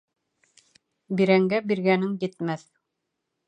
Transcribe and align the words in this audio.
Бирәнгә 1.21 1.61
биргәнең 1.73 2.19
етмәҫ. 2.27 2.69